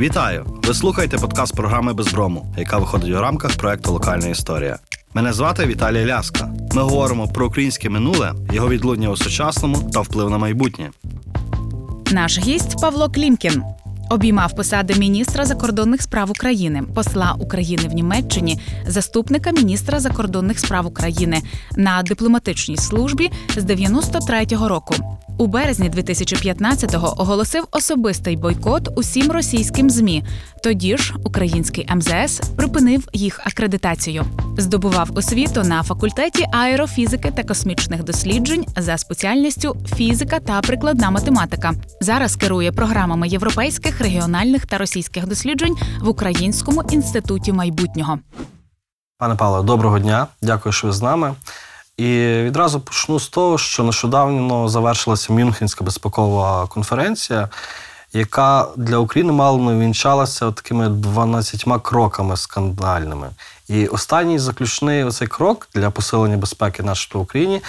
[0.00, 0.46] Вітаю!
[0.62, 4.78] Ви слухаєте подкаст програми Безброму, яка виходить у рамках проекту Локальна історія.
[5.14, 6.50] Мене звати Віталій Ляска.
[6.72, 10.90] Ми говоримо про українське минуле, його відлуння у сучасному та вплив на майбутнє.
[12.12, 13.62] Наш гість Павло Клімкін.
[14.10, 21.42] Обіймав посади міністра закордонних справ України, посла України в Німеччині, заступника міністра закордонних справ України
[21.76, 24.94] на дипломатичній службі з 93-го року.
[25.38, 30.24] У березні 2015-го оголосив особистий бойкот усім російським змі.
[30.62, 34.24] Тоді ж український МЗС припинив їх акредитацію.
[34.58, 41.72] Здобував освіту на факультеті аерофізики та космічних досліджень за спеціальністю фізика та прикладна математика.
[42.00, 48.18] Зараз керує програмами європейських, регіональних та російських досліджень в Українському інституті майбутнього.
[49.18, 50.26] Пане Павло, доброго дня.
[50.42, 51.34] Дякую, що ви з нами.
[51.96, 52.04] І
[52.42, 57.48] відразу почну з того, що нещодавно завершилася Мюнхенська безпекова конференція,
[58.12, 63.30] яка для України мало не вінчалася такими 12 кроками скандальними.
[63.68, 67.60] І останній заключний оцей крок для посилення безпеки нашої в Україні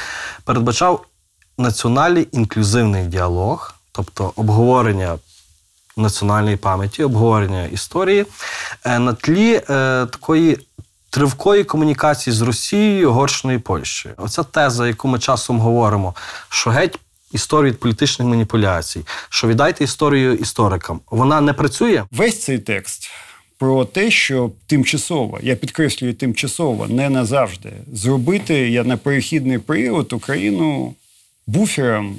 [0.43, 1.05] передбачав
[1.57, 5.17] національний інклюзивний діалог, тобто обговорення
[5.97, 8.25] національної пам'яті, обговорення історії
[8.85, 9.61] е, на тлі е,
[10.05, 10.67] такої
[11.15, 14.15] тривкої комунікації з Росією, Угорщиною і Польщею.
[14.17, 16.15] Оця теза, яку ми часом говоримо,
[16.49, 16.99] що геть
[17.31, 22.03] історію від політичних маніпуляцій, що віддайте історію історикам, вона не працює.
[22.11, 23.09] Весь цей текст.
[23.57, 30.95] Про те, що тимчасово, я підкреслюю тимчасово, не назавжди, зробити я на перехідний період Україну
[31.47, 32.15] буфером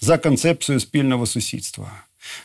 [0.00, 1.92] за концепцією спільного сусідства.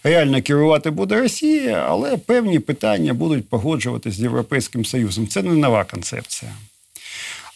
[0.04, 5.28] Реально керувати буде Росія, але певні питання будуть погоджуватися з Європейським Союзом.
[5.28, 6.52] Це не нова концепція.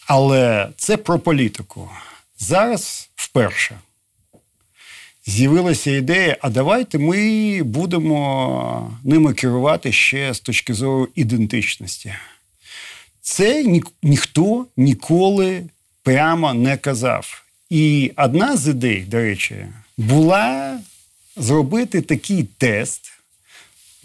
[0.06, 1.90] Але це про політику.
[2.38, 3.78] Зараз вперше
[5.28, 12.14] з'явилася ідея: а давайте ми будемо ними керувати ще з точки зору ідентичності.
[13.20, 15.62] Це ні, ніхто ніколи
[16.02, 17.44] прямо не казав.
[17.70, 20.78] І одна з ідей, до речі, була
[21.38, 23.12] зробити такий тест.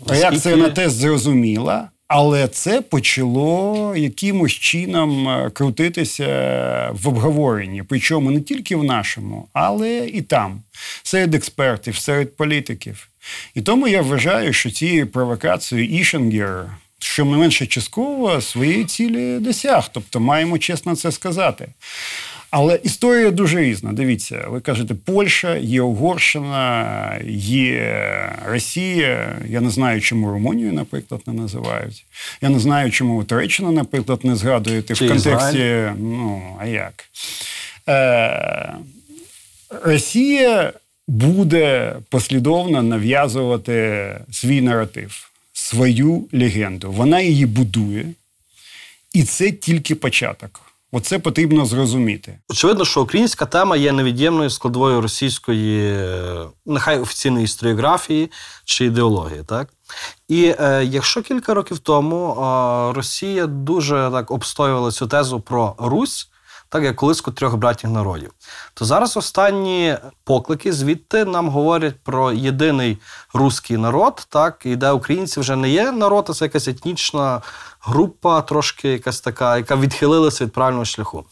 [0.07, 7.83] Реакція на тест зрозуміла, але це почало якимось чином е, крутитися в обговоренні.
[7.83, 10.61] Причому не тільки в нашому, але і там,
[11.03, 13.07] серед експертів, серед політиків.
[13.55, 16.65] І тому я вважаю, що цією провокацією Ішенгер,
[16.99, 19.89] що менше частково, своєї цілі досяг.
[19.91, 21.67] Тобто маємо чесно це сказати.
[22.55, 23.93] Але історія дуже різна.
[23.93, 29.39] Дивіться, ви кажете, Польща, є Угорщина, є Росія.
[29.47, 32.05] Я не знаю, чому Румунію, наприклад, не називають.
[32.41, 35.57] Я не знаю, чому Туреччина, наприклад, не згадуєте Чи в контексті.
[35.57, 35.91] Ізраїль?
[35.97, 37.05] Ну, а як?
[37.89, 38.73] Е,
[39.83, 40.73] Росія
[41.07, 46.91] буде послідовно нав'язувати свій наратив, свою легенду.
[46.91, 48.05] Вона її будує,
[49.13, 50.72] і це тільки початок.
[50.95, 52.39] Оце потрібно зрозуміти.
[52.49, 58.31] Очевидно, що українська тема є невід'ємною складовою російської, е, нехай офіційної історіографії
[58.65, 59.43] чи ідеології.
[59.47, 59.69] Так?
[60.27, 66.29] І е, якщо кілька років тому е, Росія дуже так обстоювала цю тезу про Русь,
[66.69, 68.31] так як колиску трьох братів народів,
[68.73, 72.97] то зараз останні поклики звідти нам говорять про єдиний
[73.33, 77.41] руський народ, так, і де українці вже не є народ, а це якась етнічна
[77.83, 81.25] група, трошки якась така, яка відхилилася від правильного шляху.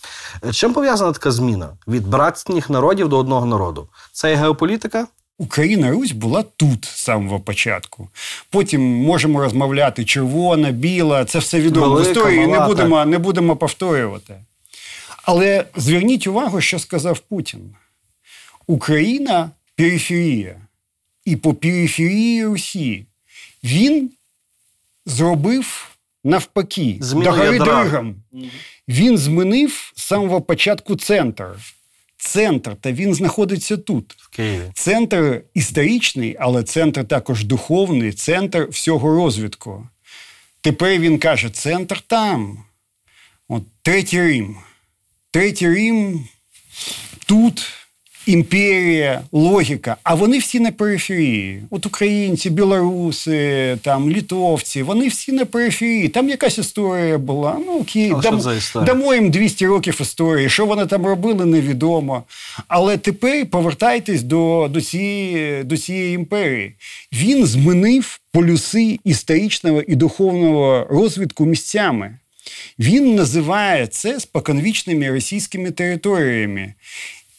[0.51, 3.87] Чим пов'язана така зміна від братніх народів до одного народу?
[4.11, 5.07] Це є геополітика?
[5.37, 8.09] Україна Русь була тут з самого початку.
[8.49, 12.47] Потім можемо розмовляти червона, біла, це все відомо в історії.
[12.47, 14.35] мала, не будемо, не будемо повторювати.
[15.23, 17.75] Але зверніть увагу, що сказав Путін:
[18.67, 20.55] Україна периферія.
[21.25, 23.05] І по периферії Русі
[23.63, 24.11] він
[25.05, 25.90] зробив
[26.23, 27.83] навпаки Зміну до гори ядра.
[27.83, 28.15] дригом.
[28.87, 31.45] Він змінив з самого початку центр.
[32.17, 34.13] Центр, та він знаходиться тут.
[34.17, 34.71] В Києві.
[34.73, 39.87] Центр історичний, але центр також духовний, центр всього розвитку.
[40.61, 42.63] Тепер він каже: центр там.
[43.47, 44.57] От Третій Рим.
[45.31, 46.25] Третій Рим
[47.25, 47.69] тут
[48.25, 49.97] імперія, логіка.
[50.03, 51.63] А вони всі на периферії.
[51.69, 56.07] От українці, білоруси, там, літовці, вони всі на периферії.
[56.09, 57.57] Там якась історія була.
[57.67, 58.85] Ну окей, А що за історія?
[58.93, 60.49] дамо їм 200 років історії.
[60.49, 62.23] Що вони там робили, невідомо.
[62.67, 66.73] Але тепер повертайтесь до, до, цієї, до цієї імперії.
[67.13, 72.17] Він змінив полюси історичного і духовного розвитку місцями.
[72.79, 76.73] Він називає це споконвічними російськими територіями.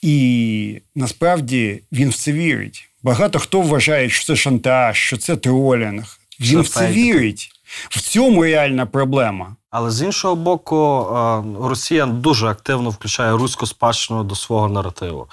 [0.03, 2.89] І насправді він в це вірить.
[3.03, 6.19] Багато хто вважає, що це шантаж, що це тролінг.
[6.41, 7.51] Він в Це вірить.
[7.91, 9.57] В цьому реальна проблема.
[9.71, 15.29] Але з іншого боку, е, Росія дуже активно включає руську спадщину до свого наративу.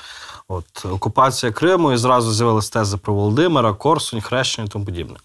[0.48, 5.16] От окупація Криму і зразу з'явилися тези про Володимира, Корсунь, Хрещення і тому подібне.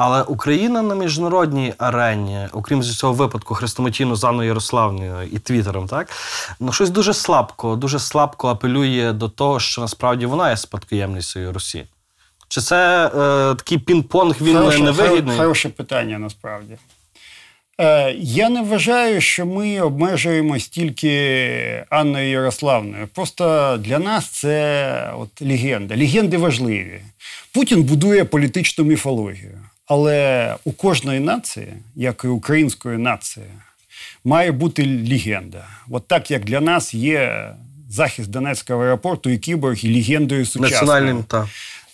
[0.00, 3.58] Але Україна на міжнародній арені, окрім з цього випадку
[4.24, 6.10] Анною Ярославною і Твіттером, так
[6.60, 11.84] ну щось дуже слабко, дуже слабко апелює до того, що насправді вона є спадкоємницею Росії.
[12.48, 13.10] Чи це е,
[13.54, 15.36] такий пінг-понг він Хороше- невигідний?
[15.36, 16.76] Хороше питання насправді.
[17.80, 23.08] Е, я не вважаю, що ми обмежуємось тільки Анною Ярославною.
[23.14, 25.96] Просто для нас це от легенда.
[25.96, 27.00] Легенди важливі.
[27.54, 29.58] Путін будує політичну міфологію.
[29.88, 33.46] Але у кожної нації, як і української нації,
[34.24, 35.64] має бути легенда.
[35.90, 37.50] От так як для нас є
[37.90, 41.46] захист Донецького аеропорту і кіборг і легендою сучасною Національним так.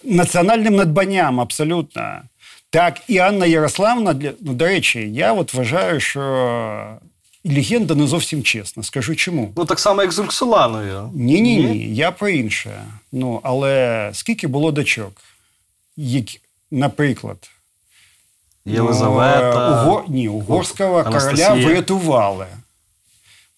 [0.04, 2.22] національним надбанням, абсолютно.
[2.70, 6.98] Так, і Анна Ярославна, для, ну, до речі, я от вважаю, що
[7.44, 8.82] легенда не зовсім чесна.
[8.82, 9.52] Скажу чому.
[9.56, 11.10] Ну так само, як з Роксоланою.
[11.14, 12.84] Ні, ні, ні, я про інше.
[13.12, 15.12] Ну, але скільки було дочок?
[15.96, 16.40] Які,
[16.70, 17.50] наприклад,
[18.66, 19.68] Єлизавета.
[19.70, 20.04] Ну, уго...
[20.08, 21.48] Ні, угорського Анастасія.
[21.48, 22.46] короля врятували.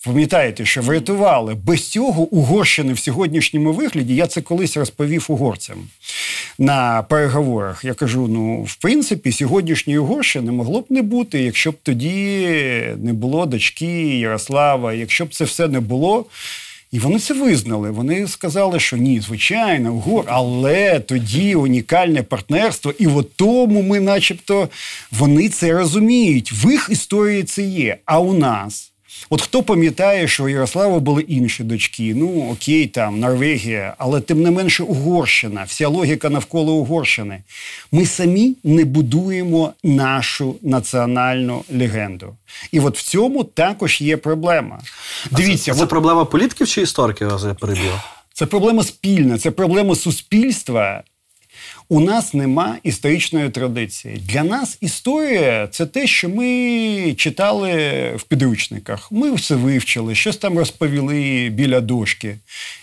[0.06, 1.54] Пам'ятаєте, що врятували.
[1.54, 5.76] Без цього Угорщини в сьогоднішньому вигляді, я це колись розповів угорцям
[6.58, 7.84] на переговорах.
[7.84, 12.48] Я кажу: ну, в принципі, сьогоднішньої Угорщини могло б не бути, якщо б тоді
[12.96, 16.24] не було дочки Ярослава, якщо б це все не було.
[16.92, 17.90] І вони це визнали.
[17.90, 24.68] Вони сказали, що ні, звичайно, угор, але тоді унікальне партнерство, і в тому ми, начебто,
[25.12, 26.52] вони це розуміють.
[26.52, 27.96] В їх історії це є.
[28.04, 28.92] А у нас.
[29.30, 32.14] От хто пам'ятає, що у Ярослава були інші дочки?
[32.14, 37.42] Ну окей, там Норвегія, але тим не менше Угорщина, вся логіка навколо Угорщини.
[37.92, 42.36] Ми самі не будуємо нашу національну легенду.
[42.72, 44.80] І от в цьому також є проблема.
[45.30, 47.92] Дивіться, це от проблема політиків чи істориків, я перебіг?
[48.32, 51.02] це проблема спільна, це проблема суспільства.
[51.88, 54.16] У нас нема історичної традиції.
[54.16, 57.72] Для нас історія це те, що ми читали
[58.16, 59.12] в підручниках.
[59.12, 62.36] Ми все вивчили, щось там розповіли біля дошки,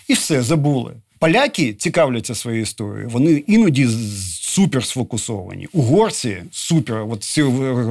[0.08, 0.92] і все забули.
[1.18, 3.08] Поляки цікавляться своєю історією.
[3.08, 3.88] Вони іноді
[4.40, 5.68] супер сфокусовані.
[5.72, 6.96] Угорці супер.
[7.08, 7.38] От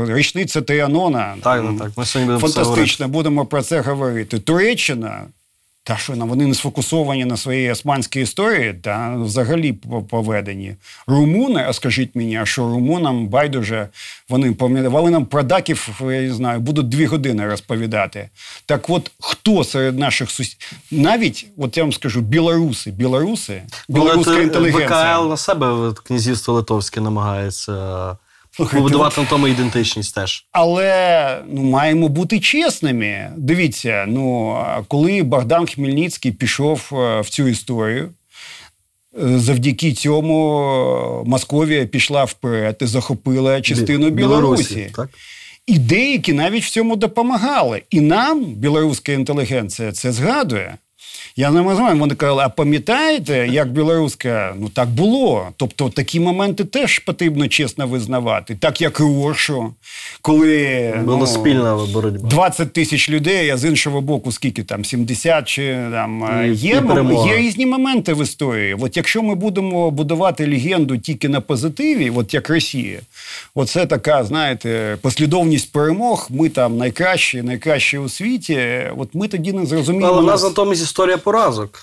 [0.09, 1.36] річниця Трианона.
[1.44, 1.92] Так, так, так.
[1.98, 4.39] Ми сьогодні будемо Фантастично, будемо про це говорити.
[4.39, 5.24] Туреччина.
[5.85, 9.74] Та що ну, вони не сфокусовані на своїй османській історії, та взагалі
[10.09, 10.75] поведені.
[11.07, 13.88] Румуни, а скажіть мені, а що румунам байдуже,
[14.30, 18.30] вони пам'ятали нам про даків, я не знаю, будуть дві години розповідати.
[18.65, 24.44] Так от, хто серед наших сусідів, навіть, от я вам скажу, білоруси, білоруси, білоруська Але
[24.44, 25.19] інтелігенція.
[25.19, 28.18] ВКЛ на себе князівство Литовське намагається
[28.58, 30.46] побудувати на тому ідентичність теж.
[30.52, 33.32] Але ну маємо бути чесними.
[33.38, 34.58] Дивіться, ну
[34.88, 38.10] коли Богдан Хмельницький пішов е, в цю історію.
[39.24, 44.92] е, Завдяки цьому Московія пішла вперед і захопила частину Білорусі.
[44.96, 45.10] так?
[45.68, 47.82] І деякі навіть в цьому допомагали.
[47.90, 50.76] І нам, білоруська інтелігенція, це згадує.
[51.35, 55.47] Я не знаю, вони казали, а пам'ятаєте, як білоруська, ну так було.
[55.57, 58.56] Тобто такі моменти теж потрібно чесно визнавати.
[58.59, 59.74] Так як і Оршу,
[60.21, 62.30] коли Була ну, спільна боротьба.
[62.30, 66.83] 20 тисяч людей, а з іншого боку, скільки там 70 чи там е, І- є,
[67.11, 68.75] і є різні моменти в історії.
[68.80, 72.99] От якщо ми будемо будувати легенду тільки на позитиві, от як Росія,
[73.56, 76.28] оце така, знаєте, послідовність перемог.
[76.30, 78.59] Ми там найкращі, найкращі у світі.
[78.97, 80.13] От ми тоді не зрозуміємо.
[80.13, 81.80] Але нас нас- натомість історія поразок.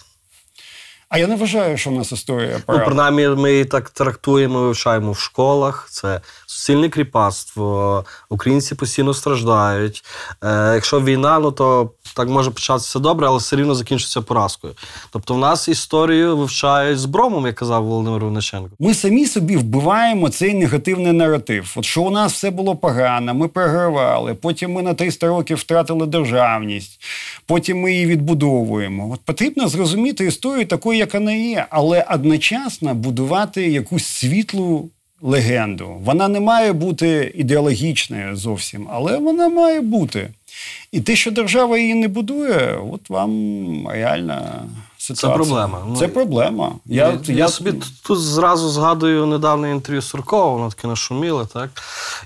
[1.09, 2.85] А я не вважаю, що в нас історія Ну, пора.
[2.85, 5.87] принаймні, ми так трактуємо, вивчаємо в школах.
[5.91, 6.21] Це
[6.51, 10.05] суцільне кріпацтво, українці постійно страждають.
[10.45, 14.75] Е, якщо війна, ну то так може початися добре, але все рівно закінчиться поразкою.
[15.11, 18.71] Тобто, в нас історію вивчають з бромом, як казав Володимир Вониченко.
[18.79, 21.75] Ми самі собі вбиваємо цей негативний наратив.
[21.77, 26.07] От що у нас все було погано, ми програвали, потім ми на 300 років втратили
[26.07, 27.01] державність,
[27.47, 29.11] потім ми її відбудовуємо.
[29.13, 34.91] От потрібно зрозуміти історію такою, як вона є, але одночасно будувати якусь світлу.
[35.23, 35.97] Легенду.
[36.05, 40.31] Вона не має бути ідеологічною зовсім, але вона має бути.
[40.93, 44.63] І те, що держава її не будує, от вам реальна
[44.99, 45.33] ситуація.
[45.33, 45.85] проблема.
[45.89, 46.73] Ну, Це проблема.
[46.87, 47.73] Я, Я, я, собі
[48.03, 51.71] тут зразу згадую недавнє інтерв'ю Суркова, воно таке нашуміле, так?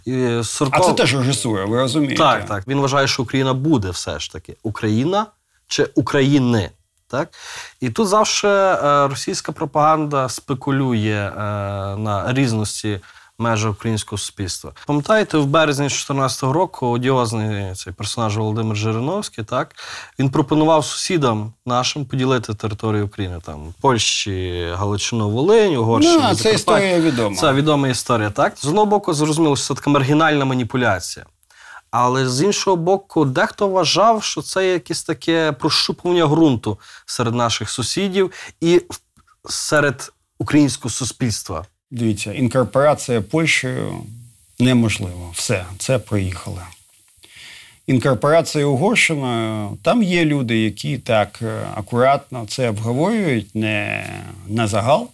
[0.05, 0.13] І
[0.71, 2.17] А це теж режисура, ви розумієте?
[2.17, 2.69] Так, так.
[2.69, 4.57] Він вважає, що Україна буде все ж таки.
[4.63, 5.27] Україна
[5.69, 6.71] чи України.
[7.14, 7.28] Так?
[7.80, 11.40] І тут завжди е, російська пропаганда спекулює е,
[11.97, 13.00] на різності
[13.38, 14.73] межах українського суспільства.
[14.87, 19.75] Пам'ятаєте, в березні 2014 року одіозний цей персонаж Володимир Жириновський, так
[20.18, 26.28] він пропонував сусідам нашим поділити територію України там Польщі, Галичину, Волинь, Угорщину.
[26.28, 27.37] Ну, це історія відома.
[27.37, 28.52] Це відома історія, так?
[28.56, 31.26] З одного боку, зрозуміло, що це така маргінальна маніпуляція.
[31.97, 38.31] Але з іншого боку, дехто вважав, що це якесь таке прощупування ґрунту серед наших сусідів
[38.61, 38.83] і
[39.49, 41.67] серед українського суспільства.
[41.91, 44.05] Дивіться, інкорпорація Польщею
[44.59, 45.31] неможлива.
[45.33, 46.63] Все, це проїхали.
[47.87, 54.07] Інкорпорація Угорщиною, там є люди, які так е, акуратно це обговорюють, не
[54.49, 55.09] на загал.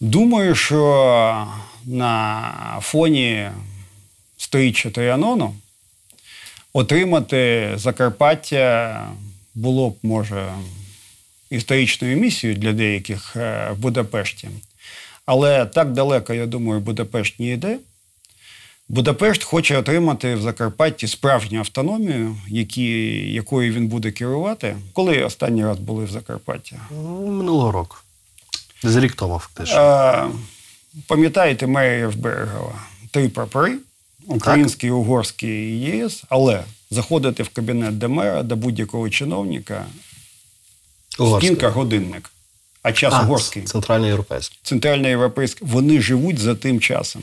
[0.00, 1.46] Думаю, що
[1.84, 3.50] на фоні
[4.44, 5.54] сторіччя Тріанону
[6.72, 9.00] отримати Закарпаття
[9.54, 10.52] було б, може,
[11.50, 14.48] історичною місією для деяких е, в Будапешті.
[15.26, 17.78] Але так далеко, я думаю, Будапешт не йде.
[18.88, 22.92] Будапешт хоче отримати в Закарпатті справжню автономію, які,
[23.32, 24.76] якою він буде керувати.
[24.92, 26.76] Коли останній раз були в Закарпатті?
[26.90, 27.96] Ну, Минулого року.
[28.82, 29.80] З рік тому, фактично.
[29.80, 30.26] Е,
[31.06, 32.82] пам'ятаєте мерія Берегова?
[33.10, 33.78] Три прапори:
[34.26, 36.24] український, угорський ЄС.
[36.28, 39.86] Але заходити в кабінет до мера, до будь-якого чиновника,
[41.18, 41.48] Угорський.
[41.48, 42.30] стінка годинник,
[42.82, 43.62] а час А, угорський.
[43.62, 44.58] Центральноєвропейський.
[44.62, 47.22] центральноєвропейська, вони живуть за тим часом.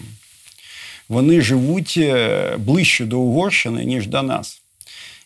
[1.09, 4.61] Вони живуть е, ближче до Угорщини, ніж до нас.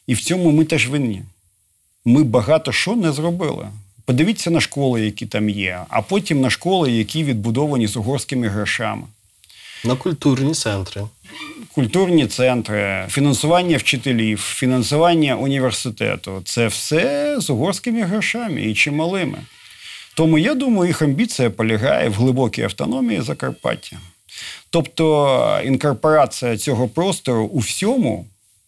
[0.07, 1.23] І в цьому ми теж винні.
[2.05, 3.67] Ми багато що не зробили.
[4.05, 9.03] Подивіться на школи, які там є, а потім на школи, які відбудовані з угорськими грошами.
[9.83, 11.01] На культурні центри.
[11.75, 19.37] Культурні центри, фінансування вчителів, фінансування університету це все з угорськими грошами і чималими.
[20.15, 23.97] Тому я думаю, їх амбіція полягає в глибокій автономії Закарпаття.
[24.69, 28.25] Тобто інкорпорація цього простору у всьому,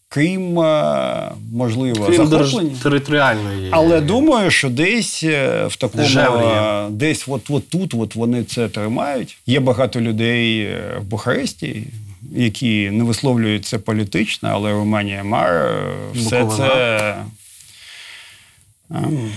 [0.08, 2.76] крім, е, можливо, Крім захоплення.
[2.82, 3.68] територіальної.
[3.70, 8.68] Але думаю, що десь е, в такому е, десь от, от тут от вони це
[8.68, 9.38] тримають.
[9.46, 11.82] Є багато людей е, в Бухаресті,
[12.32, 16.68] які не висловлюють це політично, але Романія Мар е, все Буковина.
[16.68, 17.16] це.
[18.90, 19.32] ем,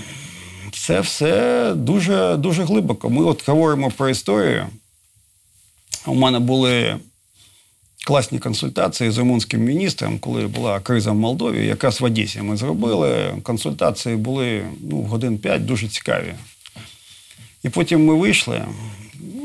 [0.73, 3.09] Це все дуже, дуже глибоко.
[3.09, 4.67] Ми от говоримо про історію.
[6.07, 6.97] У мене були
[8.07, 13.33] класні консультації з румунським міністром, коли була криза в Молдові, якраз в Одесі ми зробили.
[13.43, 16.33] Консультації були ну, годин п'ять, дуже цікаві.
[17.63, 18.65] І потім ми вийшли,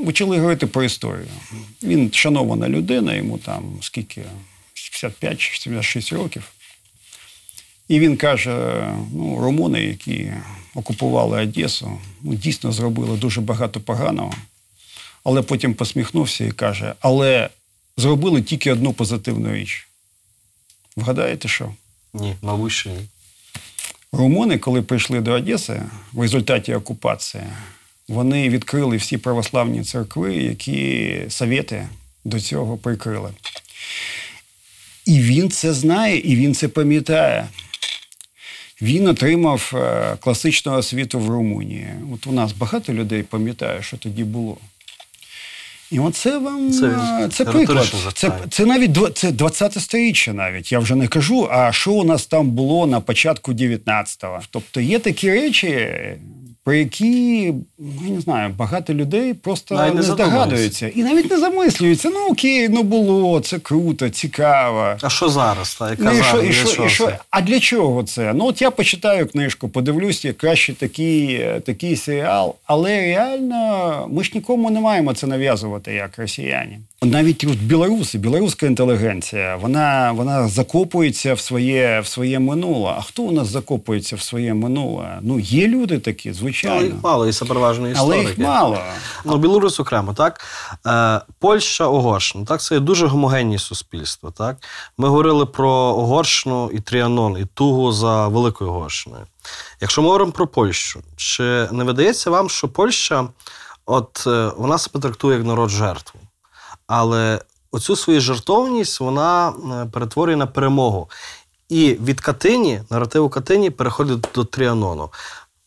[0.05, 1.27] почали говорити про історію.
[1.87, 4.25] Він шанована людина, йому там скільки,
[4.75, 6.53] 75 чи 76 років.
[7.89, 10.33] І він каже: ну, румуни, які
[10.75, 14.35] окупували Одесу, ну, дійсно зробили дуже багато поганого.
[15.25, 17.51] Але потім посміхнувся і каже: але
[17.97, 19.89] зробили тільки одну позитивну річ.
[20.97, 21.75] Вгадаєте що?
[22.15, 23.01] Ні, мабуть, що ні.
[24.13, 27.45] Румуни, коли прийшли до Одеси в результаті окупації,
[28.09, 31.89] вони відкрили всі православні церкви, які совєти
[32.25, 33.31] до цього прикрили.
[35.07, 37.49] І він це знає, і він це пам'ятає.
[38.83, 41.89] Він отримав е, класичну освіту в Румунії.
[42.15, 44.57] От у нас багато людей пам'ятає, що тоді було.
[45.91, 47.95] І оце вам Це е, це, приклад.
[48.15, 50.73] Це, це навіть це 20 сторіччя навіть.
[50.73, 54.41] Я вже не кажу, а що у нас там було на початку 19-го.
[54.51, 55.89] Тобто є такі речі,
[56.67, 57.43] про які,
[58.05, 60.89] я не знаю, багато людей просто Навіть не здогадуються.
[60.89, 62.11] І навіть не замислюються.
[62.11, 64.97] Ну окей, ну було, це круто, цікаво.
[65.03, 65.75] А що зараз?
[65.75, 67.13] Та, яка Ну, і що, і Для що, і що?
[67.31, 68.33] А для чого це?
[68.35, 72.55] Ну, от я почитаю книжку, подивлюсь, як краще такий, такий серіал.
[72.65, 76.79] Але реально ми ж нікому не маємо це нав'язувати, як росіяни.
[77.03, 82.95] Навіть от білоруси, білоруська інтелігенція, вона, вона закопується в своє, в своє минуле.
[82.99, 85.19] А хто у нас закопується в своє минуле?
[85.23, 86.87] Ну, є люди такі, Але звичайно.
[86.87, 88.29] їх мало, і це переважно Але історики.
[88.29, 88.79] їх мало.
[89.25, 90.41] Ну, Білорусь окремо, так?
[90.87, 94.31] Е, Польща, Угорщина, так, це є дуже гомогенні суспільства.
[94.31, 94.57] Так?
[94.99, 99.27] Ми говорили про Угорщину і Тріанон, і тугу за Великою Угорщиною.
[99.81, 103.29] Якщо ми говоримо про Польщу, чи не видається вам, що Польща,
[103.87, 106.21] от е, вона себе трактує як народ жертву,
[106.87, 107.41] але
[107.73, 111.09] оцю свою жертовність вона е, перетворює на перемогу.
[111.69, 115.11] І від Катині, наративу Катині переходить до Тріанону,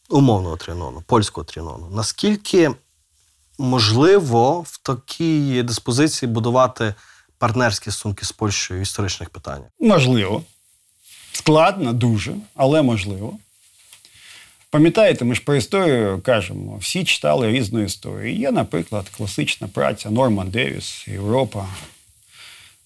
[0.10, 1.90] умовного Тріанону, польського Тріанону.
[1.92, 2.72] Наскільки
[3.58, 6.94] можливо в такій диспозиції будувати
[7.38, 9.70] партнерські стосунки з Польщею в історичних питаннях?
[9.80, 10.44] Можливо.
[11.32, 13.38] Складно, дуже, але можливо.
[14.70, 18.36] Пам'ятаєте, ми ж про історію кажемо, всі читали різну історію.
[18.36, 21.68] Є, наприклад, класична праця Норман Девіс, Європа.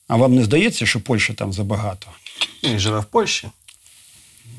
[0.08, 2.08] А вам не здається, що Польща там забагато?
[2.64, 3.50] Він живе в Польщі.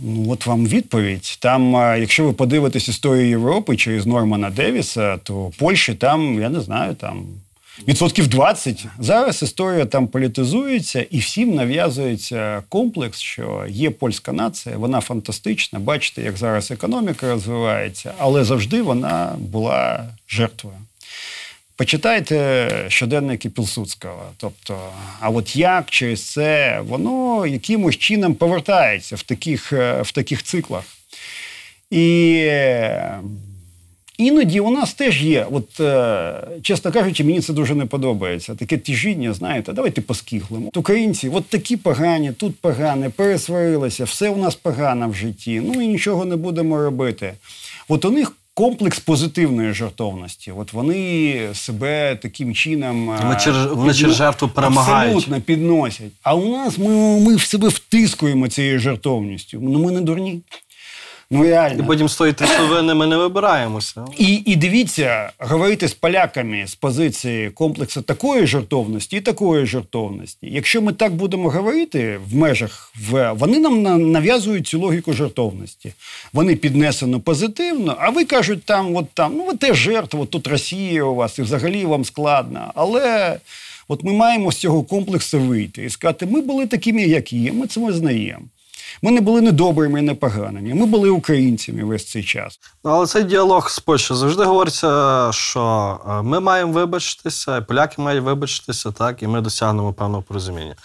[0.01, 1.39] Ну, от вам відповідь.
[1.41, 6.95] Там, якщо ви подивитесь історію Європи через Нормана Девіса, то Польщі там, я не знаю,
[6.95, 7.27] там
[7.89, 8.87] відсотків 20.
[8.99, 15.79] Зараз історія там політизується і всім нав'язується комплекс, що є польська нація, вона фантастична.
[15.79, 20.77] Бачите, як зараз економіка розвивається, але завжди вона була жертвою.
[21.77, 24.23] Почитайте щоденники Пілсудського.
[24.37, 24.79] Тобто,
[25.21, 30.85] а от як через це воно якимось чином повертається в таких, е, в таких циклах.
[31.91, 33.21] І е,
[34.19, 38.55] іноді у нас теж є, от, е, чесно кажучи, мені це дуже не подобається.
[38.55, 40.69] Таке тяжіння, знаєте, давайте поскіглимо.
[40.69, 45.83] От українці, от такі погані, тут погане, пересварилися, все у нас погано в житті, ну
[45.83, 47.33] і нічого не будемо робити.
[47.89, 50.53] От у них комплекс позитивної жертовності.
[50.53, 55.15] От вони себе таким чином е, Вони через- вони через жертву перемагають.
[55.17, 56.13] Абсолютно підносять.
[56.23, 59.59] А у нас ми, ми в себе втискуємо цією жертовністю.
[59.63, 60.41] Ну ми не дурні.
[61.31, 61.85] Ну І реально.
[61.87, 64.05] потім з тої трясовини ми не вибираємося.
[64.19, 70.47] І, і дивіться, говорити з поляками з позиції комплексу такої жертовності і такої жертовності.
[70.51, 75.93] Якщо ми так будемо говорити в межах, в, вони нам на- нав'язують цю логіку жертовності.
[76.33, 81.05] Вони піднесено позитивно, а ви кажуть, там, от там, ну ви теж жертва, тут Росія
[81.05, 82.73] у вас, і взагалі вам складно.
[82.75, 83.37] Але
[83.89, 87.67] от ми маємо з цього комплексу вийти і сказати, ми були такими, як є, ми
[87.67, 88.41] це знаємо.
[89.03, 90.75] Ми не були не добрими, не поганими.
[90.75, 92.61] Ми були українцями весь цей час.
[92.85, 98.91] Але цей діалог з Польщею завжди говориться, що е, ми маємо вибачитися, поляки мають вибачитися,
[98.91, 100.77] так, і ми досягнемо певного порозуміння.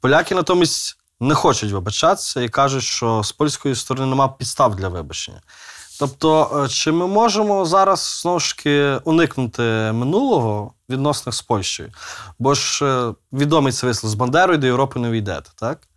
[0.00, 5.40] Поляки натомість не хочуть вибачатися і кажуть, що з польської сторони немає підстав для вибачення.
[5.98, 9.62] Тобто, е, чи ми можемо зараз знову ж таки уникнути
[9.92, 11.92] минулого відносних з Польщею?
[12.38, 15.87] Бо ж е, відомий це вислів з Бандерою до Європи не війдете, так?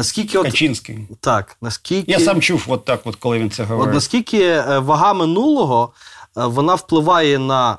[0.00, 0.98] Наскільки от Качинський.
[1.20, 3.94] так, наскільки Я сам чув от так, от, коли він це От говорив.
[3.94, 5.92] наскільки е, вага минулого
[6.36, 7.78] е, вона впливає на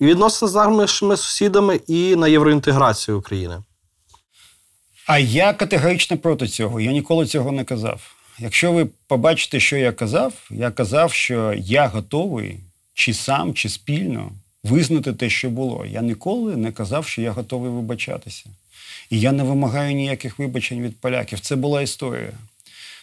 [0.00, 3.62] відносини з нашими сусідами, і на євроінтеграцію України?
[5.06, 6.80] А я категорично проти цього.
[6.80, 8.00] Я ніколи цього не казав.
[8.38, 12.60] Якщо ви побачите, що я казав, я казав, що я готовий
[12.94, 14.32] чи сам, чи спільно
[14.64, 15.86] визнати те, що було.
[15.86, 18.44] Я ніколи не казав, що я готовий вибачатися.
[19.10, 21.40] І я не вимагаю ніяких вибачень від поляків.
[21.40, 22.32] Це була історія.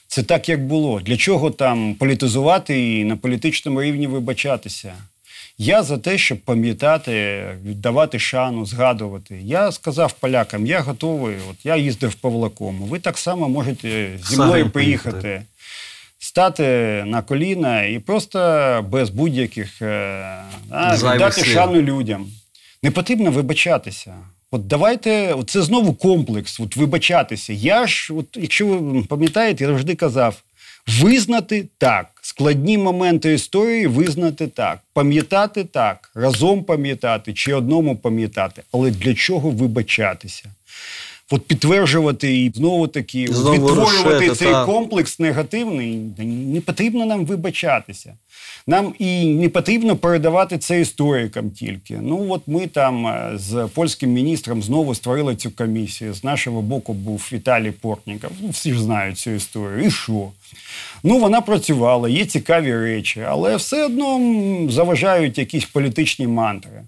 [0.08, 1.02] Це так, як було.
[1.02, 4.94] Для чого там політизувати і на політичному рівні вибачатися?
[5.58, 9.40] Я за те, щоб пам'ятати, віддавати шану, згадувати.
[9.44, 11.36] Я сказав полякам, я готовий.
[11.50, 12.76] От я їздив Павлаком.
[12.80, 15.42] Ви так само можете зі мною поїхати.
[16.20, 16.64] стати
[17.06, 18.40] на коліна і просто
[18.90, 21.54] без будь-яких е, віддати слів.
[21.54, 22.28] шану людям.
[22.84, 24.16] Не потрібно вибачатися.
[24.52, 27.54] От давайте, це знову комплекс, от вибачатися.
[27.54, 30.42] Я ж, от, якщо ви пам'ятаєте, я завжди казав:
[30.88, 38.64] визнати так, складні моменти історії визнати так, пам'ятати так, разом пам'ятати чи одному пам'ятати.
[38.72, 40.44] Але для чого вибачатися?
[41.32, 44.66] От підтверджувати і знову таки Знову відтворювати рушити, цей так.
[44.66, 48.14] комплекс негативний, не потрібно нам вибачатися.
[48.68, 52.00] Нам і не потрібно передавати це історикам тільки.
[52.02, 56.14] Ну от ми там е, з польським міністром знову створили цю комісію.
[56.14, 58.32] З нашого боку був Віталій Портніков.
[58.42, 59.86] Ну, всі ж знають цю історію.
[59.86, 60.28] І що?
[61.04, 64.20] Ну, вона працювала, є цікаві речі, але все одно
[64.70, 66.84] заважають якісь політичні мантри.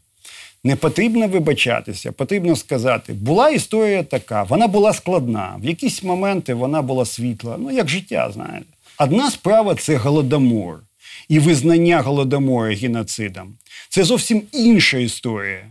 [0.63, 5.55] Не потрібно вибачатися, потрібно сказати, була історія така, вона була складна.
[5.59, 8.65] В якісь моменти вона була світла, ну як життя, знаєте.
[8.99, 10.79] Одна справа це голодомор
[11.29, 13.53] і визнання голодомору геноцидом.
[13.89, 15.65] Це зовсім інша історія.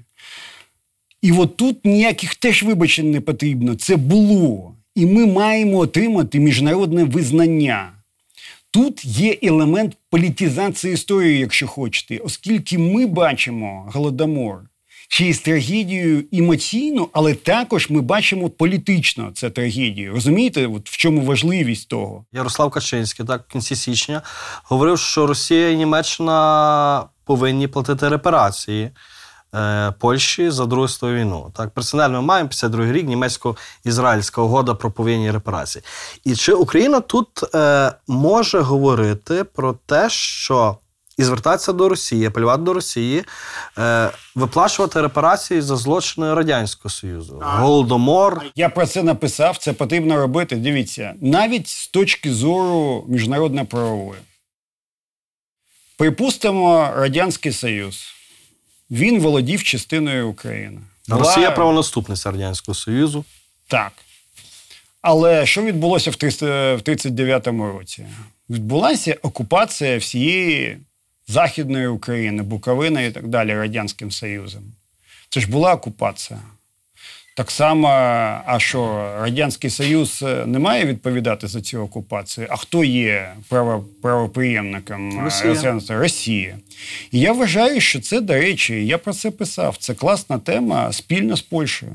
[1.22, 3.74] І от тут ніяких теж вибачень не потрібно.
[3.74, 4.74] Це було.
[4.94, 7.92] І ми маємо отримати міжнародне визнання.
[8.70, 14.69] Тут є елемент політизації історії, якщо хочете, оскільки ми бачимо голодомор
[15.11, 20.12] через трагедію емоційну, але також ми бачимо політично це трагедію.
[20.12, 22.25] Розумієте, от в чому важливість того?
[22.33, 24.23] Ярослав Качинський, так, в кінці січня,
[24.64, 28.90] говорив, що Росія і Німеччина повинні платити репарації
[29.55, 31.53] е, Польщі за Другу світову війну.
[31.57, 35.85] Так, персонально ми маємо 52 рік німецько-ізраїльська угода про повинні репарації.
[36.25, 40.77] І чи Україна тут е, може говорити про те, що
[41.20, 43.24] і звертатися до Росії, апелювати до Росії,
[43.78, 50.56] е, виплачувати репарації за злочини Радянського Союзу, Голодомор, Я про це написав, це потрібно робити.
[50.56, 54.20] Дивіться, навіть з точки зору міжнародно-правової.
[55.96, 58.14] Припустимо, Радянський Союз.
[58.90, 60.80] Він володів частиною України.
[61.09, 63.24] Була- Росія правонаступниця Радянського Союзу.
[63.66, 63.92] Так.
[65.02, 68.06] Але що відбулося в 1939 році?
[68.50, 70.78] Відбулася окупація всієї
[71.30, 74.62] Західної України, Буковини і так далі Радянським Союзом.
[75.28, 76.40] Це ж була окупація.
[77.36, 77.88] Так само,
[78.46, 82.46] а що Радянський Союз е, не має відповідати за цю окупацію?
[82.50, 85.72] А хто є право, правоприємником е, Росія.
[85.72, 85.98] Росія.
[85.98, 86.58] Росія.
[87.10, 89.76] І я вважаю, що це, до речі, я про це писав.
[89.76, 91.92] Це класна тема спільно з Польщею.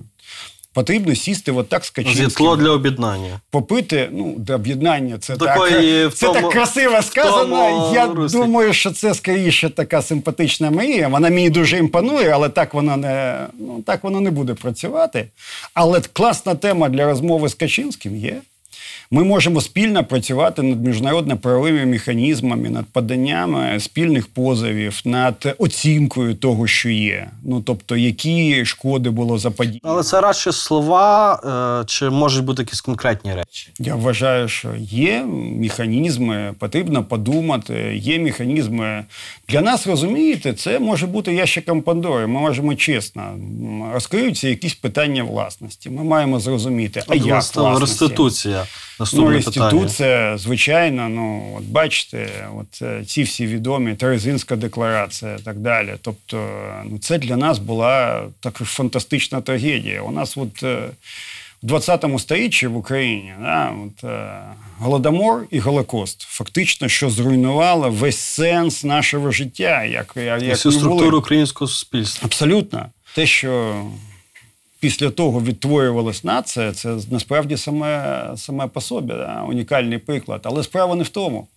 [0.75, 2.29] Потрібно сісти от так з Качинським.
[2.29, 3.39] Зітло для об'єднання.
[3.51, 7.43] попити, ну, до об'єднання, це, Такої так, в це тому- так красиво сказано.
[7.43, 8.37] тому Я Русі.
[8.37, 11.07] думаю, що це скоріше така симпатична мрія.
[11.07, 15.27] Вона мені дуже імпонує, але так воно не, ну, так воно не буде працювати.
[15.73, 18.37] Але класна тема для розмови з Качинським є.
[19.11, 26.89] Ми можемо спільно працювати над міжнародно-правовими механізмами, над поданнями спільних позовів, над оцінкою того, що
[26.89, 27.29] є.
[27.43, 29.79] Ну тобто, які шкоди було заподіяно.
[29.83, 33.69] Але це радше слова, е, чи можуть бути якісь конкретні речі?
[33.79, 35.23] Я вважаю, що є
[35.59, 39.05] механізми, потрібно подумати, є механізми.
[39.49, 42.27] Для нас, розумієте, це може бути ящиком Пандори.
[42.27, 43.23] Ми можемо чесно.
[43.93, 45.89] Розкриються якісь питання власності.
[45.89, 47.81] Ми маємо зрозуміти, а як власності?
[47.81, 48.65] реституція.
[48.99, 50.37] Ну, Наступне питання.
[50.37, 55.93] звичайно, ну от бачите, от е, ці всі відомі Терезинська декларація і так далі.
[56.01, 56.49] Тобто,
[56.85, 60.01] ну це для нас була така фантастична трагедія.
[60.01, 60.89] У нас от е,
[61.63, 64.41] в 20-му сторіччі в Україні да, от, е,
[64.79, 71.67] голодомор і Голокост фактично, що зруйнувало весь сенс нашого життя, як, як, як структуру українського
[71.67, 72.25] суспільства.
[72.25, 72.85] Абсолютно.
[73.15, 73.81] Те, що
[74.85, 80.41] після того відтворювалась нація, це насправді саме, саме по собі да, унікальний приклад.
[80.43, 81.47] Але справа не в тому.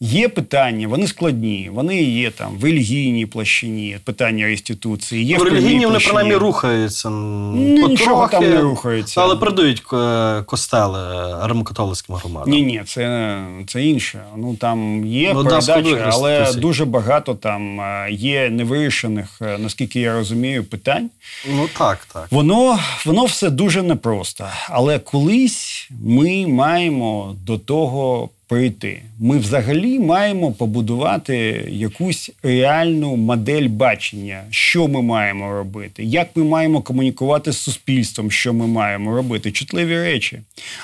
[0.00, 5.42] Є питання, вони складні, вони є там в релігійній площині, питання реституції, є В в
[5.42, 7.10] релігійні вони принаймні рухаються.
[7.10, 9.20] Ну, нічого там не рухається.
[9.20, 12.50] Але передають е, костели римокатолицьким громадам.
[12.50, 14.20] Ні, ні, це, це інше.
[14.36, 20.12] Ну там є Ну, складових але дуже багато там е, є невирішених, е, наскільки я
[20.12, 21.10] розумію, питань.
[21.56, 22.26] Ну так, так.
[22.30, 24.46] Воно, воно все дуже непросто.
[24.68, 29.02] Але колись ми маємо до того прийти.
[29.18, 31.36] Ми взагалі маємо побудувати
[31.70, 38.52] якусь реальну модель бачення, що ми маємо робити, як ми маємо комунікувати з суспільством, що
[38.52, 39.52] ми маємо робити.
[39.52, 40.40] Чутливі речі.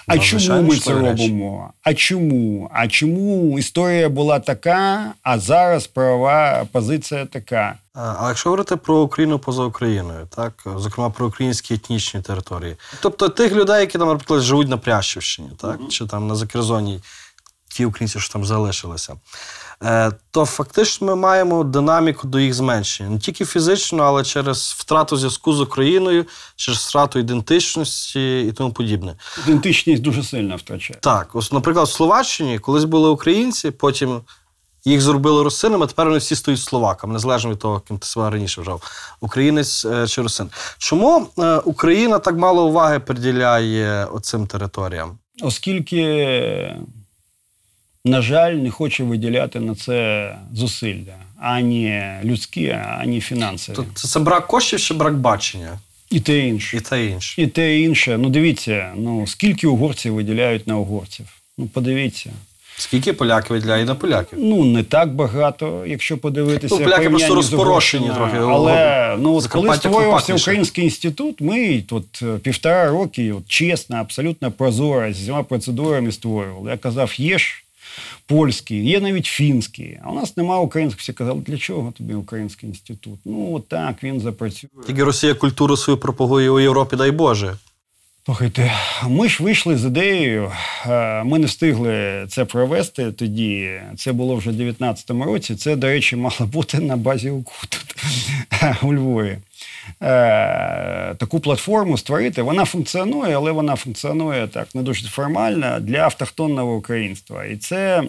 [0.07, 1.07] А Ну, чому ми це речі.
[1.07, 1.73] робимо?
[1.83, 2.71] А чому?
[2.73, 7.75] А чому історія була така, а зараз правова позиція така?
[7.95, 13.53] А якщо говорити про Україну поза Україною, так зокрема про українські етнічні території, тобто тих
[13.53, 17.01] людей, які там, наприклад, живуть на Прящівщині, так чи там на Закерзоні,
[17.71, 19.17] ті українці, що там залишилися,
[19.83, 25.17] е, то фактично ми маємо динаміку до їх зменшення не тільки фізично, але через втрату
[25.17, 29.17] зв'язку з Україною, через втрату ідентичності і тому подібне.
[29.45, 30.99] Ідентичність дуже сильно втрачає.
[31.03, 34.21] Так, ось, наприклад, в Словаччині колись були українці, потім
[34.85, 38.61] їх зробили русинами, тепер вони всі стають словаками, незалежно від того, ким ти себе раніше
[38.61, 38.83] вважав.
[39.21, 40.51] Українець е, чи русин.
[40.79, 45.19] Чому е, Україна так мало уваги приділяє оцим територіям?
[45.43, 46.77] Оскільки,
[48.05, 53.77] на жаль, не хоче виділяти на це зусилля ані людські, ані фінансові.
[53.77, 55.79] То це, брак коштів чи брак бачення?
[56.11, 56.77] І те інше.
[56.77, 57.43] І те інше.
[57.43, 58.19] І те інше.
[58.19, 61.27] Ну, дивіться, ну скільки угорців виділяють на угорців?
[61.59, 62.31] Ну, подивіться.
[62.77, 64.39] Скільки поляків виділяє на поляків?
[64.43, 66.77] Ну, не так багато, якщо подивитися.
[66.79, 68.37] Ну, поляки просто розпорошені трохи.
[68.37, 70.35] Але ну, от коли створювався.
[70.35, 76.71] Український інститут, ми от е, півтора роки от, чесно, абсолютно прозоро, з всіма процедурами створювали.
[76.71, 77.65] Я казав, є ж
[78.27, 79.99] польський, є навіть фінський.
[80.05, 81.01] А у нас немає українського.
[81.01, 83.19] Всі казали, для чого тобі український інститут?
[83.25, 84.71] Ну, так, він запрацює.
[84.87, 87.57] Тільки Росія культуру свою пропагує у Європі, дай Боже.
[88.25, 88.73] Слухайте,
[89.09, 90.53] ми ж вийшли з ідеєю.
[90.87, 93.71] е, Ми не встигли це провести тоді.
[93.97, 95.55] Це було вже в 19-му році.
[95.57, 97.90] Це, до речі, мало бути на базі УКУ тут
[98.83, 99.39] у Львові.
[100.03, 102.43] Е, Таку платформу створити.
[102.43, 107.45] Вона функціонує, але вона функціонує так не дуже формально для автохтонного українства.
[107.45, 108.03] І це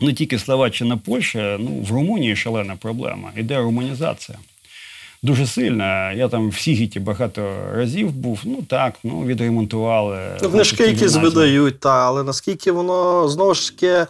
[0.00, 3.30] не тільки Словаччина, Польща, ну в Румунії шалена проблема.
[3.36, 4.38] Іде румунізація.
[5.22, 6.12] Дуже сильно.
[6.12, 8.40] Я там в Сігіті багато разів був.
[8.44, 10.18] Ну так, ну відремонтували.
[10.42, 14.06] Ну, книжки ці якісь видають, та, але наскільки воно знову ж таки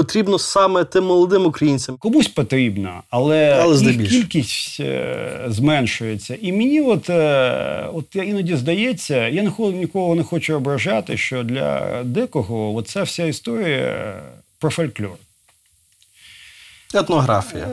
[0.00, 1.96] потрібно саме тим молодим українцям.
[1.96, 6.36] Комусь потрібно, але, Але їх кількість е, зменшується.
[6.40, 12.74] І мені, от, е, от іноді здається, я нікого не хочу ображати, що для декого
[12.74, 14.14] оця вся історія
[14.58, 15.16] про фольклор.
[16.94, 17.68] Етнографія.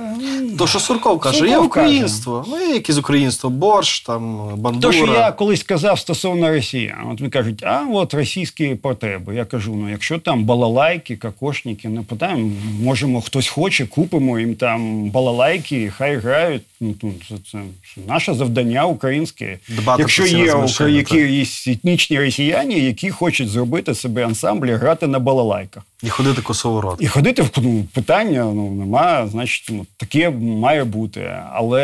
[0.57, 1.85] То, що Сурков каже, є Сурков каже.
[1.85, 2.45] українство.
[2.47, 4.93] Ну, є якесь українство, борщ, там, бандура.
[4.93, 9.35] То, що я колись казав стосовно росіян, от мені кажуть, а от російські потреби.
[9.35, 12.51] Я кажу: ну якщо там балалайки, кокошники, не питаємо,
[12.83, 16.63] можемо хтось хоче, купимо їм там балалайки, хай грають.
[16.79, 17.59] Ну тут це, це
[18.07, 19.59] наше завдання українське.
[19.69, 25.83] Дбати якщо є надзвичайно, якісь етнічні росіяни, які хочуть зробити себе ансамблі, грати на балалайках.
[26.03, 27.01] І ходити косоворот.
[27.01, 31.33] І ходити в ну, питання ну, немає, значить, ну, таке має бути.
[31.51, 31.79] Але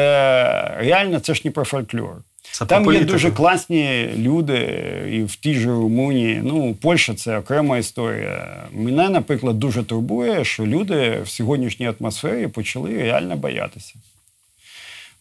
[0.77, 2.15] реально це ж не про фольклор.
[2.51, 4.79] Це Там є дуже класні люди,
[5.11, 6.41] і в тій же Румунії.
[6.43, 8.63] Ну, Польща це окрема історія.
[8.73, 13.93] Мене, наприклад, дуже турбує, що люди в сьогоднішній атмосфері почали реально боятися.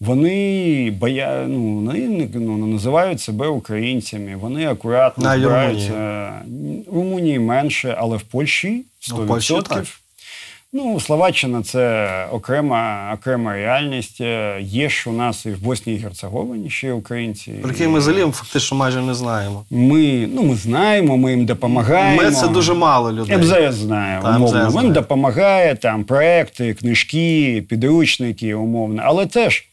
[0.06, 1.44] Вони боя...
[1.48, 6.32] ну, вони ну, називають себе українцями, вони акуратно Навіть збираються.
[6.92, 9.14] Румунії менше, але в Польщі 100%.
[9.16, 9.84] Ну, в Польщі так.
[10.74, 14.20] Ну, Словаччина це окрема, окрема реальність.
[14.20, 17.52] Е, Є ж у нас і в Босній і Герцеговині ще українці.
[17.52, 19.64] Про який ми залім фактично майже не знаємо.
[19.70, 22.22] Ми, ну, ми знаємо, ми їм допомагаємо.
[22.22, 23.38] Ми це дуже мало людей.
[23.38, 24.66] МЗС знає, Та, умовно.
[24.66, 29.02] МЗС Він допомагає, там проекти, книжки, підручники, умовно.
[29.04, 29.64] Але теж,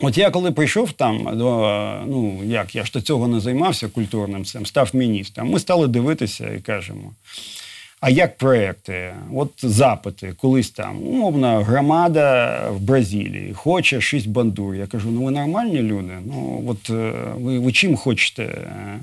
[0.00, 4.44] от я коли прийшов там, до, ну як, я ж до цього не займався культурним
[4.44, 5.50] цим, став міністром.
[5.50, 7.12] Ми стали дивитися і кажемо.
[8.00, 9.14] А як проекти?
[9.34, 14.74] От запити, колись там, умовно, громада в Бразилії хоче шість бандур.
[14.74, 16.12] Я кажу: ну ви нормальні люди?
[16.26, 18.42] Ну от е, ви, ви чим хочете?
[18.42, 19.00] Е,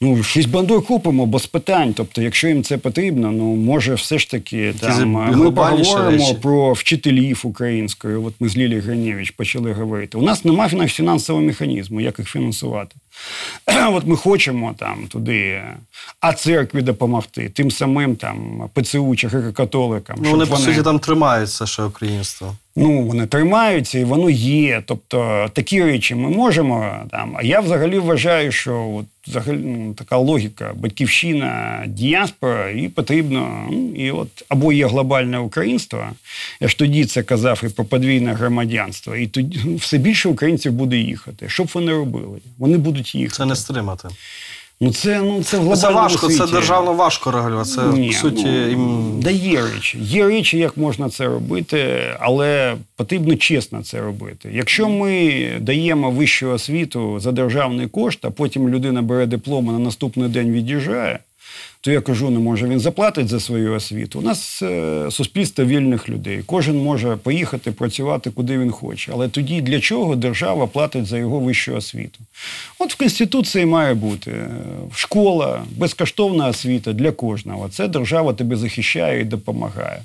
[0.00, 1.94] Ну, шість бандур купимо, бо з питань.
[1.94, 6.36] Тобто, якщо їм це потрібно, ну може все ж таки там е, ми поговоримо речі.
[6.42, 8.16] про вчителів української.
[8.16, 10.18] От ми з Лілією Гринєвич почали говорити.
[10.18, 12.96] У нас немає фінансового механізму, як їх фінансувати.
[13.88, 15.62] От ми хочемо там туди,
[16.20, 20.14] а церкві допомогти, тим самим там ПЦУ чи греко-католикам.
[20.16, 22.56] Ну, вони, по суті, там тримаються ще українство.
[22.76, 24.82] Ну, вони тримаються і воно є.
[24.86, 27.36] Тобто такі речі ми можемо там.
[27.36, 33.68] А я взагалі вважаю, що от взагалі ну, така логіка, батьківщина, діаспора, і потрібно.
[33.70, 36.06] Ну, і от або є глобальне українство.
[36.60, 39.16] Я ж тоді це казав і про подвійне громадянство.
[39.16, 41.48] І тоді ну, все більше українців буде їхати.
[41.48, 42.38] Що б вони робили?
[42.58, 43.36] Вони будуть їхати.
[43.36, 44.08] Це не стримати.
[44.80, 46.40] Ну це ну це в глобальному Це важко, світі.
[46.40, 47.70] це державно важко регулювати.
[47.70, 49.20] Це, Ні, по суті, ну, їм...
[49.22, 49.98] да є речі.
[50.00, 54.50] Є речі, як можна це робити, але потрібно чесно це робити.
[54.52, 59.78] Якщо ми даємо вищу освіту за державний кошт, а потім людина бере диплом і на
[59.78, 61.18] наступний день від'їжджає.
[61.84, 64.18] То я кажу, не може він заплатить за свою освіту.
[64.18, 66.42] У нас е, суспільство вільних людей.
[66.46, 69.12] Кожен може поїхати працювати куди він хоче.
[69.14, 72.18] Але тоді для чого держава платить за його вищу освіту?
[72.78, 74.48] От в Конституції має бути е,
[74.94, 77.68] школа, безкоштовна освіта для кожного.
[77.68, 80.00] Це держава тебе захищає і допомагає.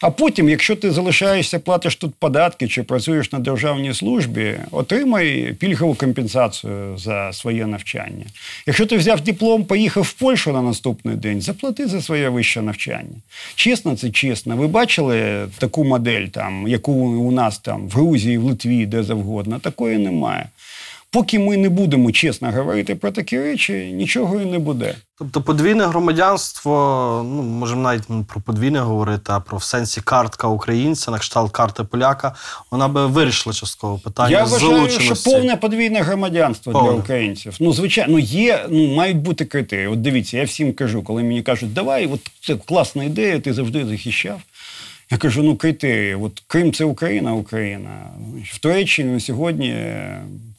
[0.00, 5.94] А потім, якщо ти залишаєшся, платиш тут податки чи працюєш на державній службі, отримай пільгову
[5.94, 8.24] компенсацію за своє навчання.
[8.66, 13.16] Якщо ти взяв диплом, поїхав в Польщу на наступний день, заплати за своє вище навчання.
[13.54, 14.56] Чесно, це чесно.
[14.56, 19.58] Ви бачили таку модель, там, яку у нас там в Грузії, в Литві, де завгодно?
[19.58, 20.46] Такої немає.
[21.12, 24.94] Поки ми не будемо чесно говорити про такі речі, нічого і не буде.
[25.18, 26.72] Тобто подвійне громадянство,
[27.24, 31.52] ну можемо навіть не про подвійне говорити, а про в сенсі картка українця, на кшталт
[31.52, 32.34] карти поляка,
[32.70, 36.88] вона би вирішила частково питання Я вважаю, що повне подвійне громадянство Повне.
[36.88, 37.56] для українців.
[37.60, 39.86] Ну, звичайно, ну, є, ну, мають бути критерії.
[39.86, 43.86] От дивіться, я всім кажу, коли мені кажуть, давай, от це класна ідея, ти завжди
[43.86, 44.40] захищав.
[45.10, 46.14] Я кажу, ну критерії.
[46.14, 47.90] От Крим це Україна, Україна.
[48.44, 49.74] В Туреччині на сьогодні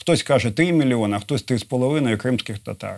[0.02, 2.98] хтось каже 3 мільйони, а хтось 3,5 кримських татар.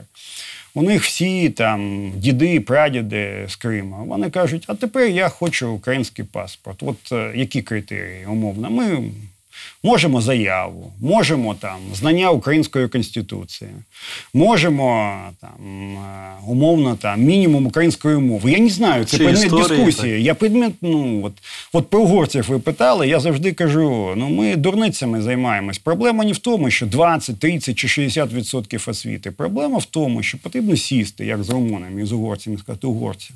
[0.74, 4.04] У них всі там діди, прадіди з Крима.
[4.04, 6.84] Вони кажуть, а тепер я хочу український паспорт.
[6.84, 8.70] От е, які критерії умовно?
[8.70, 9.04] Ми
[9.84, 13.70] можемо заяву, можемо там знання української конституції,
[14.34, 18.52] можемо там е, умовно там мінімум української мови.
[18.52, 20.24] Я не знаю, це Чи предмет історії, дискусії.
[20.24, 21.34] Я предмет, ну от,
[21.74, 25.78] от про угорців ви питали, я завжди кажу: ну ми дурницями займаємось.
[25.78, 29.32] Проблема не в тому, що 20, 30 чи 60% відсотків освіти.
[29.32, 33.32] Проблема в тому, що потрібно сісти, як з румунами і з угорцями, сказати угорці.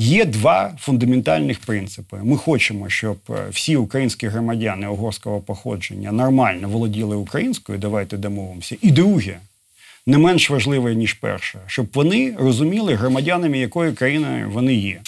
[0.00, 2.16] Є два фундаментальних принципи.
[2.22, 7.78] Ми хочемо, щоб е, всі українські громадяни угорського походження нормально володіли українською.
[7.78, 8.76] Давайте домовимося.
[8.82, 9.38] І друге,
[10.06, 15.00] не менш важливе, ніж перше, щоб вони розуміли громадянами, якої країни вони є.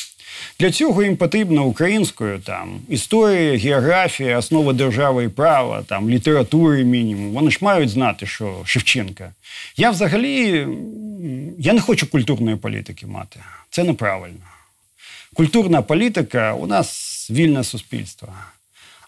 [0.61, 7.31] Для цього їм потрібно українською там історія, географія, основа держави і права, там літератури мінімум.
[7.31, 9.33] Вони ж мають знати, що Шевченка.
[9.76, 10.66] Я взагалі
[11.59, 13.40] я не хочу культурної політики мати.
[13.70, 14.52] Це неправильно.
[15.35, 18.29] Культурна політика у нас вільне суспільство.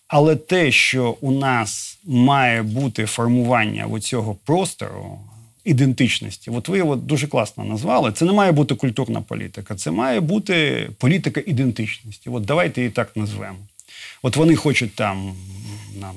[0.09, 5.19] Але те, що у нас має бути формування цього простору
[5.65, 8.13] ідентичності, от ви його дуже класно назвали.
[8.13, 12.31] Це не має бути культурна політика, це має бути політика ідентичності.
[12.31, 13.59] От давайте її так назвемо.
[14.23, 15.35] От вони хочуть там
[16.01, 16.15] нам.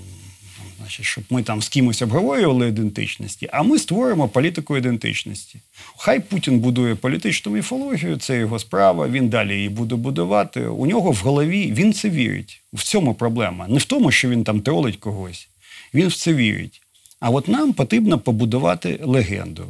[0.87, 5.59] Значить, щоб ми там з кимось обговорювали ідентичності, а ми створимо політику ідентичності.
[5.97, 9.07] Хай Путін будує політичну міфологію, це його справа.
[9.07, 10.67] Він далі її буде будувати.
[10.67, 12.61] У нього в голові він це вірить.
[12.73, 13.67] В цьому проблема.
[13.67, 15.49] Не в тому, що він там тролить когось.
[15.93, 16.81] Він в це вірить.
[17.19, 19.65] А от нам потрібно побудувати легенду.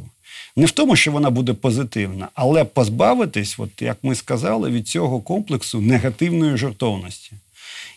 [0.56, 5.20] Не в тому, що вона буде позитивна, але позбавитись, от як ми сказали, від цього
[5.20, 7.32] комплексу негативної жертовності.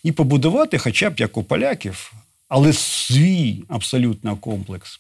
[0.04, 2.14] І побудувати, хоча б як у поляків,
[2.52, 5.00] але свій абсолютно комплекс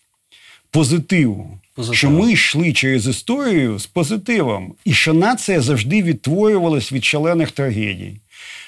[0.69, 1.59] позитиву.
[1.75, 1.95] Позитиву.
[1.95, 8.13] Що ми йшли через історію з позитивом, і що нація завжди відтворювалась від шалених трагедій,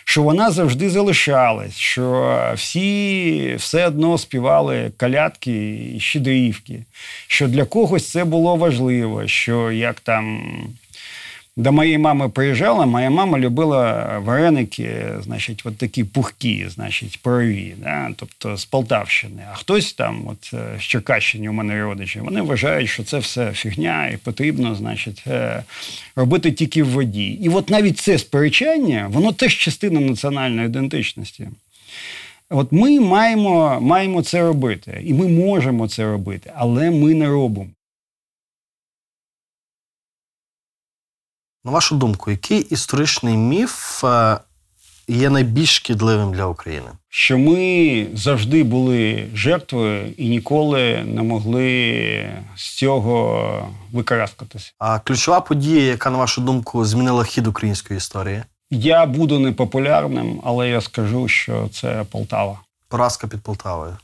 [0.03, 6.85] що вона завжди залишалась, що всі все одно співали калятки і щедрівки,
[7.27, 10.43] що для когось це було важливо, що як там.
[11.57, 18.09] До моєї мами приїжджала, моя мама любила вареники, значить, от такі пухкі, значить, парові, да?
[18.15, 19.43] тобто з Полтавщини.
[19.51, 23.51] А хтось там, от е, з Черкащини, у мене родичі, вони вважають, що це все
[23.51, 25.63] фігня і потрібно, значить, е,
[26.15, 27.27] робити тільки в воді.
[27.27, 31.49] І от навіть це сперечання, воно теж частина національної ідентичності.
[32.49, 37.69] От ми маємо, маємо це робити, і ми можемо це робити, але ми не робимо.
[41.65, 44.39] На вашу думку, який історичний міф е,
[45.07, 46.89] є найбільш шкідливим для України?
[47.15, 54.71] що ми завжди були жертвою і ніколи не могли з цього викараскатися.
[54.79, 58.43] А ключова подія, яка, на вашу думку, змінила хід української історії?
[58.71, 62.59] Я буду непопулярним, але я скажу, що це Полтава.
[62.87, 63.97] Поразка під Полтавою.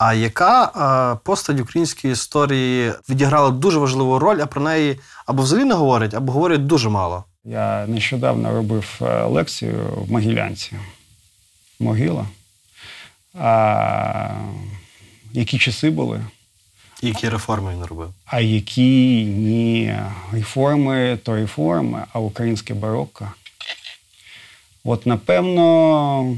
[0.00, 5.68] А яка е, постать української історії відіграла дуже важливу роль, а про неї або взагалі
[5.68, 7.24] не говорять, або говорять дуже мало?
[7.44, 10.72] Я нещодавно робив е, лекцію в Могилянці.
[11.80, 12.26] Могила.
[13.38, 14.28] А,
[15.32, 16.20] які часи були?
[17.02, 18.10] І які реформи він робив?
[18.26, 19.94] А які ні
[20.32, 23.28] реформи, то реформи, а українське барокко.
[24.84, 26.36] От, напевно,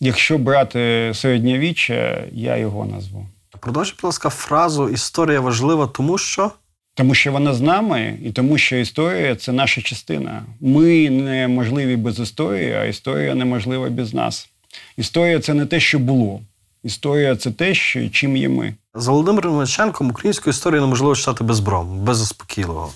[0.00, 3.26] якщо брати середньовіччя, я його назву.
[3.60, 6.50] Продовжуй, будь ласка, фразу Історія важлива, тому що
[6.94, 10.42] Тому що вона з нами, і тому, що історія це наша частина.
[10.60, 14.48] Ми не можливі без історії, а історія неможлива без нас.
[14.96, 16.40] Історія це не те, що було.
[16.84, 18.74] Історія це те, що чим є ми.
[18.94, 22.92] за Володимиром Личенком українську історію неможливо читати без брому, без заспокійливого.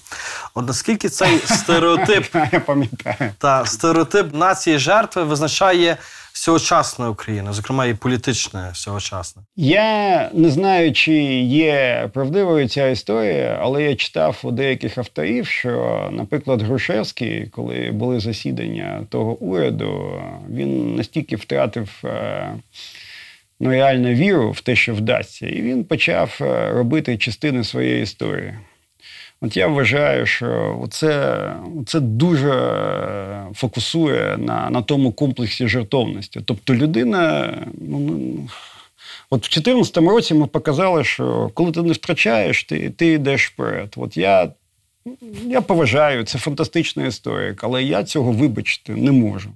[0.54, 3.30] От наскільки цей стереотип Я пам'ятаю.
[3.38, 5.96] та стереотип нації жертви визначає
[6.36, 9.42] сьогочасна Україна, зокрема і політичне сьогочасне.
[9.56, 16.08] Я не знаю, чи є правдивою ця історія, але я читав у деяких авторів, що,
[16.12, 22.54] наприклад, Грушевський, коли були засідання того уряду, він настільки втратив е,
[23.60, 28.54] ну, реально віру в те, що вдасться, і він почав е, робити частини своєї історії.
[29.44, 31.52] От я вважаю, що це,
[31.86, 32.52] це дуже
[33.54, 36.40] фокусує на, на тому комплексі жертовності.
[36.44, 38.48] Тобто людина, ну, ну,
[39.30, 43.94] От в 2014 році ми показали, що коли ти не втрачаєш, ти, ти йдеш вперед.
[43.96, 44.52] От я,
[45.46, 49.50] я поважаю, це фантастичний історик, але я цього вибачити не можу.